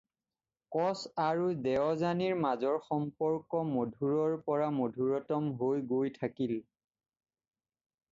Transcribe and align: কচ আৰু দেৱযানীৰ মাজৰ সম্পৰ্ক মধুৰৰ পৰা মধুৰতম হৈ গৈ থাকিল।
কচ 0.75 1.01
আৰু 1.23 1.49
দেৱযানীৰ 1.65 2.37
মাজৰ 2.45 2.79
সম্পৰ্ক 2.85 3.59
মধুৰৰ 3.73 4.33
পৰা 4.47 4.71
মধুৰতম 4.79 5.51
হৈ 5.61 5.85
গৈ 5.93 6.15
থাকিল। 6.17 6.57